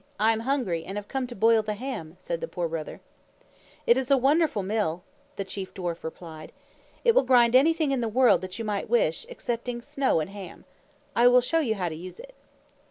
I 0.19 0.33
am 0.33 0.39
hungry 0.39 0.83
and 0.83 0.97
have 0.97 1.07
come 1.07 1.27
to 1.27 1.35
boil 1.35 1.61
the 1.61 1.75
ham," 1.75 2.15
said 2.17 2.41
the 2.41 2.47
Poor 2.47 2.67
Brother. 2.67 3.01
"It 3.85 3.97
is 3.97 4.09
a 4.09 4.17
wonderful 4.17 4.63
Mill," 4.63 5.03
the 5.35 5.43
Chief 5.45 5.75
Dwarf 5.75 6.03
replied. 6.03 6.51
"It 7.05 7.13
will 7.13 7.21
grind 7.21 7.55
anything 7.55 7.91
in 7.91 8.01
the 8.01 8.07
world 8.09 8.41
that 8.41 8.57
you 8.57 8.65
might 8.65 8.89
wish, 8.89 9.27
excepting 9.29 9.79
snow 9.83 10.19
and 10.19 10.31
ham. 10.31 10.65
I 11.15 11.27
will 11.27 11.39
show 11.39 11.59
you 11.59 11.75
how 11.75 11.87
to 11.87 11.93
use 11.95 12.19
it." 12.19 12.33